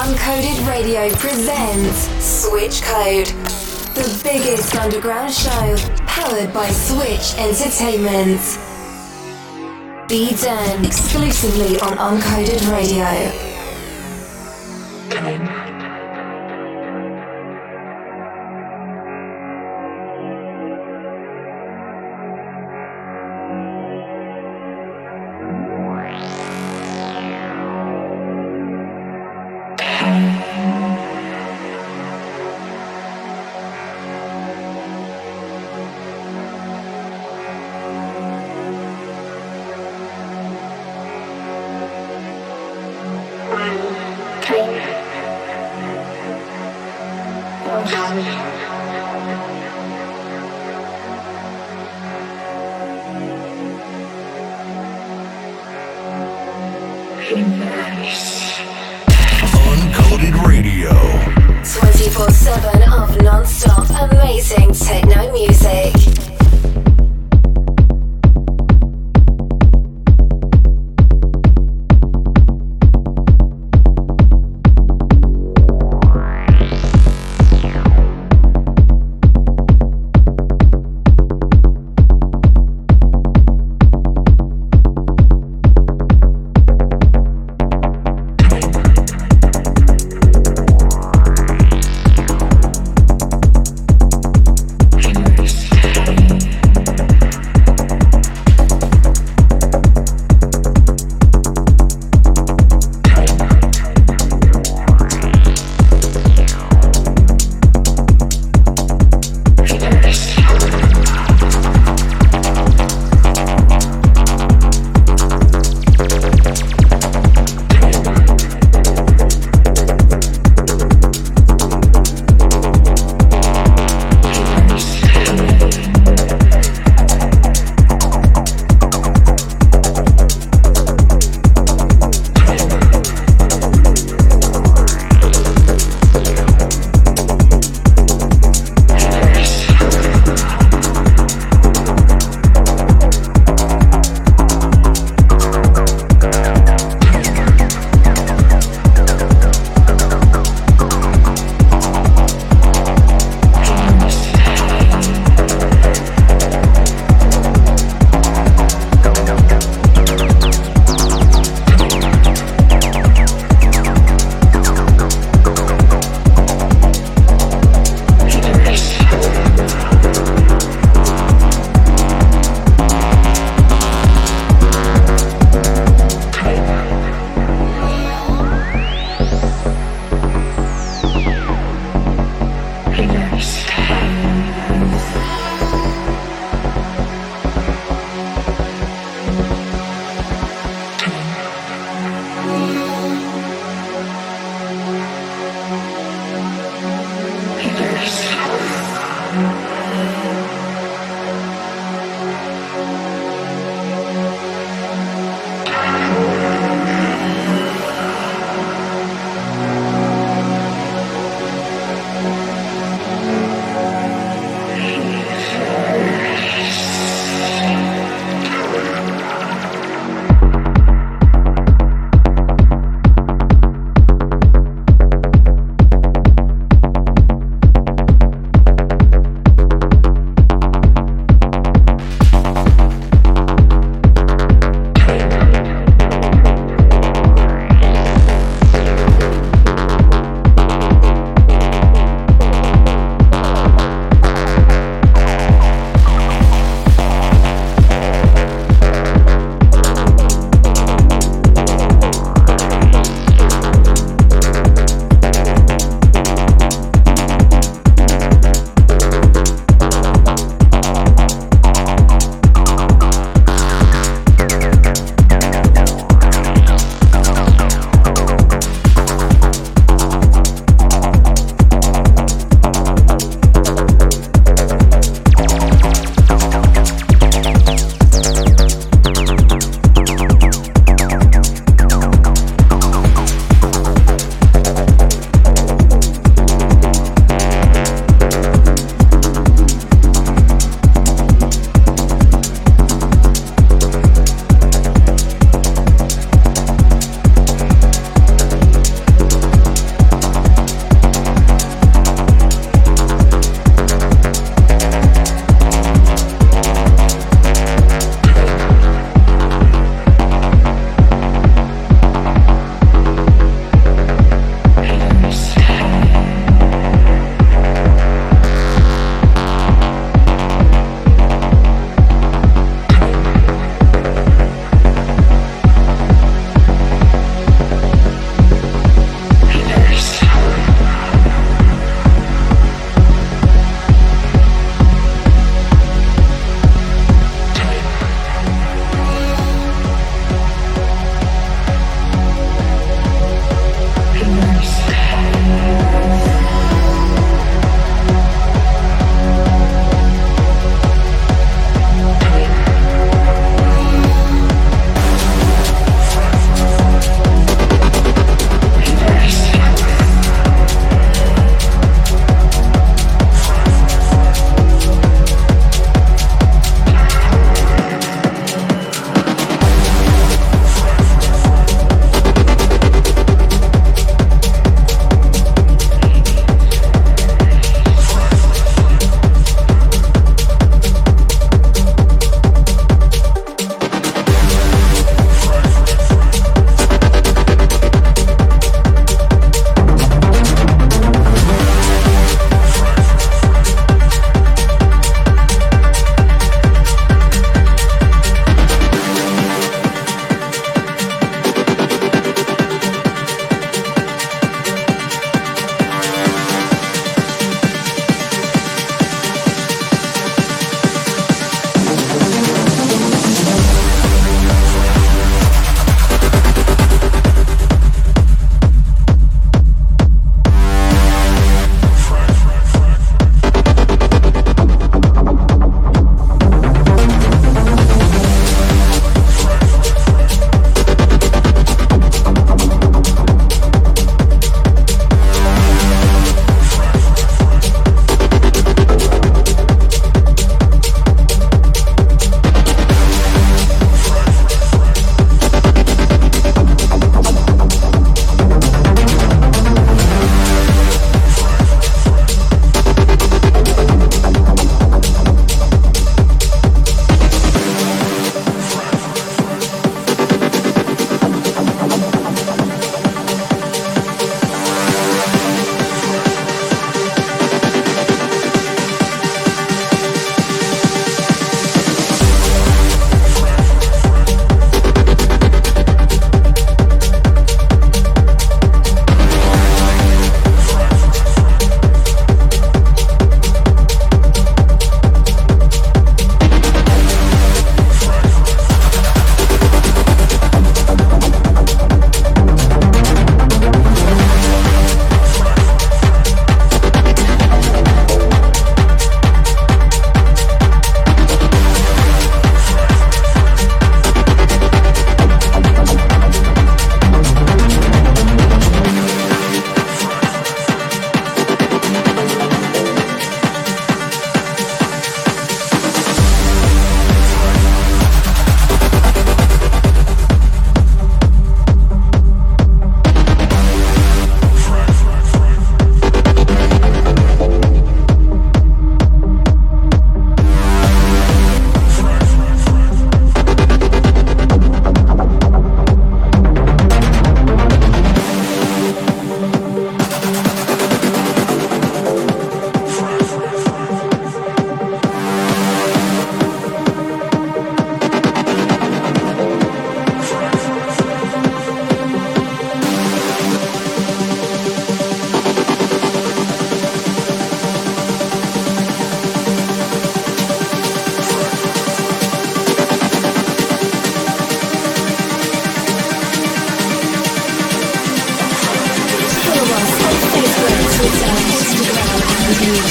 Uncoded 0.00 0.66
Radio 0.66 1.10
presents 1.16 2.08
Switch 2.24 2.80
Code, 2.80 3.26
the 3.94 4.20
biggest 4.24 4.74
underground 4.74 5.30
show 5.30 5.76
powered 6.06 6.54
by 6.54 6.70
Switch 6.70 7.34
Entertainment. 7.36 8.40
Be 10.08 10.34
Den 10.36 10.86
exclusively 10.86 11.78
on 11.80 11.98
Uncoded 11.98 12.72
Radio. 12.72 13.49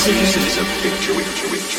This 0.06 0.38
is 0.38 0.58
a 0.58 0.64
picture. 0.82 1.79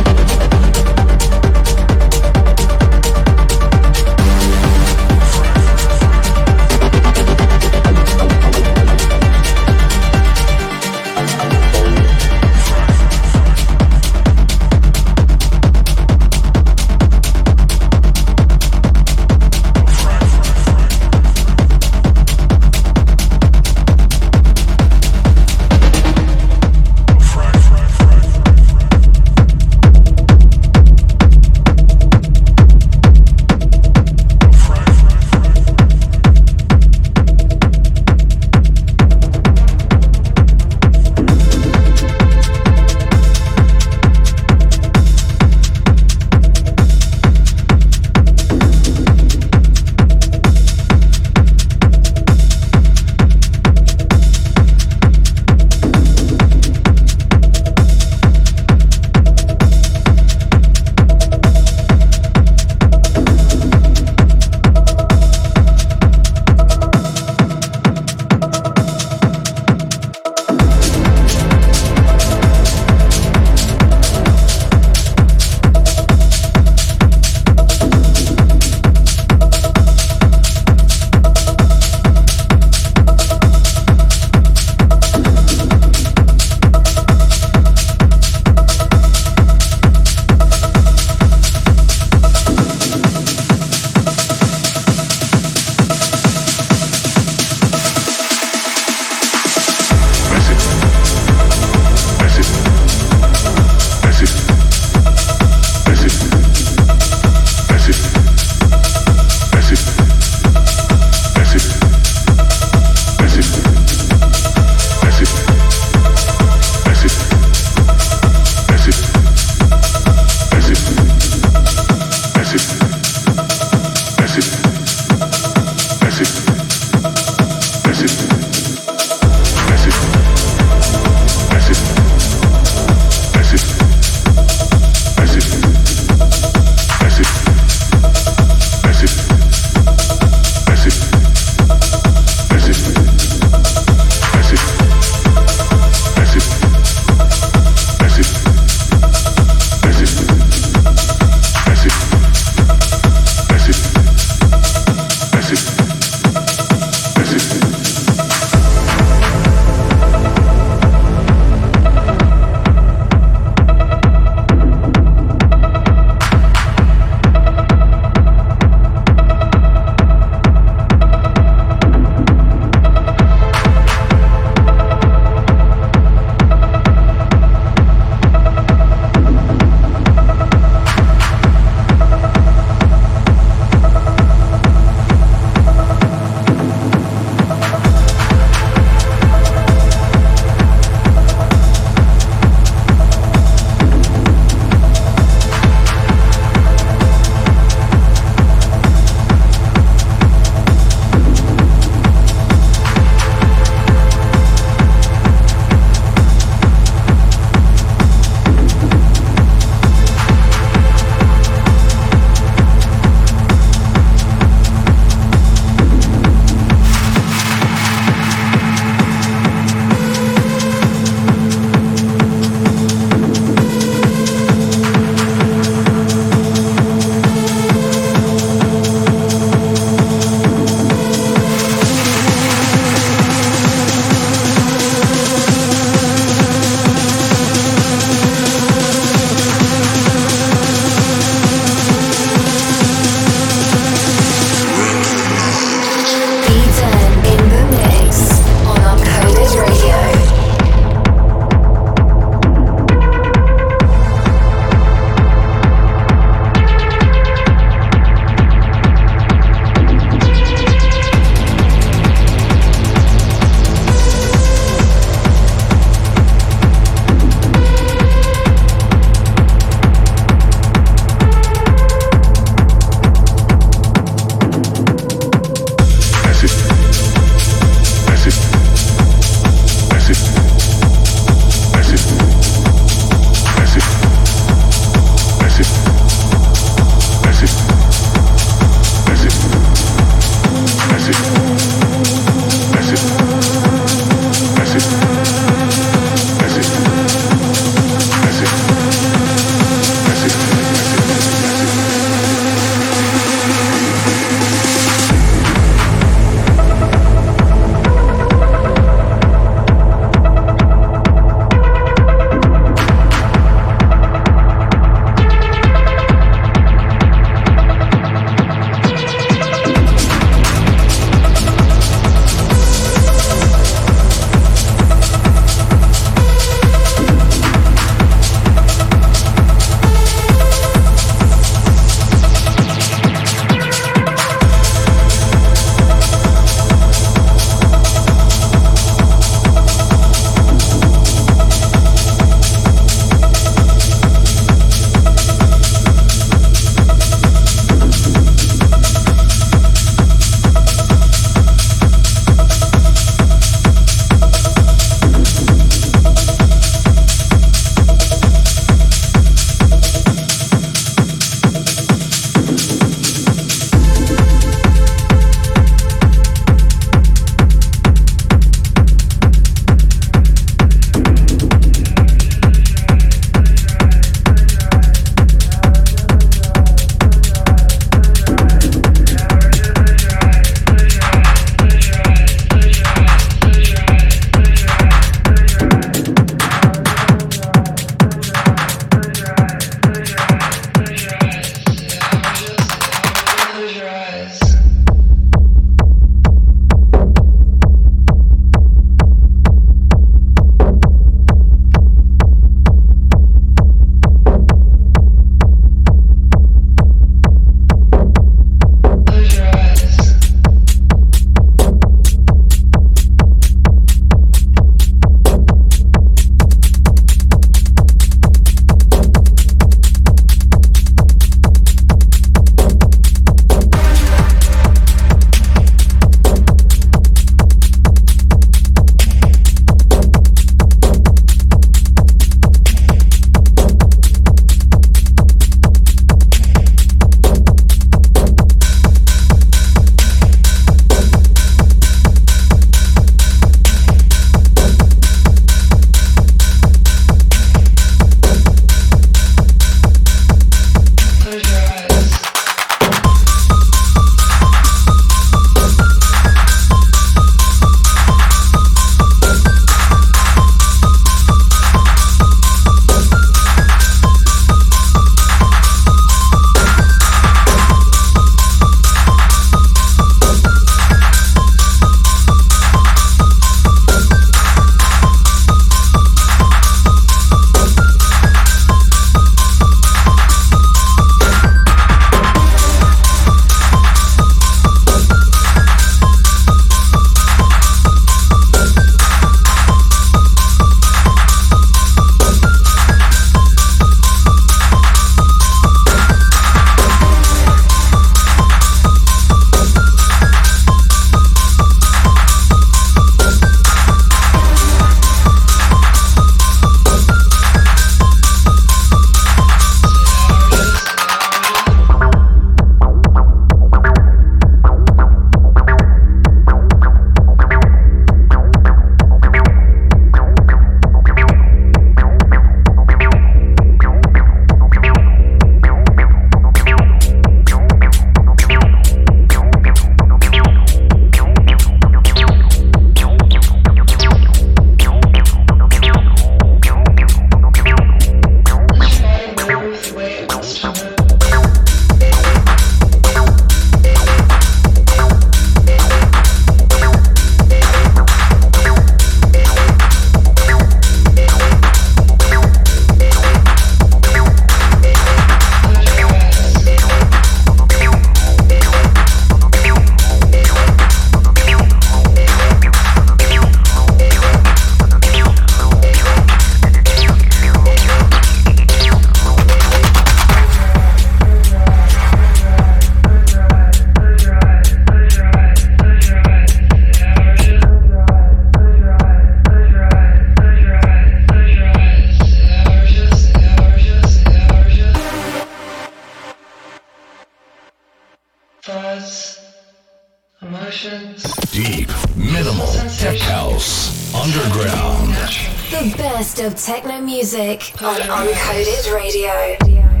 Of 596.45 596.55
techno 596.55 596.99
music 596.99 597.71
on 597.81 597.95
Uncoded 598.01 598.93
Radio. 598.93 600.00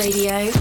Uncoded 0.00 0.59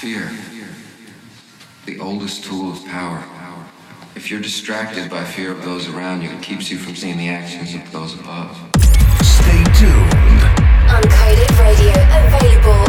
Fear. 0.00 0.30
The 1.86 1.98
oldest 2.00 2.44
tool 2.44 2.70
of 2.70 2.84
power. 2.84 3.24
If 4.14 4.30
you're 4.30 4.40
distracted 4.40 5.08
by 5.08 5.24
fear 5.24 5.50
of 5.50 5.64
those 5.64 5.88
around 5.88 6.20
you, 6.20 6.28
it 6.28 6.42
keeps 6.42 6.70
you 6.70 6.76
from 6.76 6.94
seeing 6.94 7.16
the 7.16 7.30
actions 7.30 7.74
of 7.74 7.90
those 7.92 8.12
above. 8.20 8.56
Stay 9.22 9.64
tuned. 9.72 10.40
Uncoded 10.92 11.58
Radio 11.58 11.92
available 12.12 12.85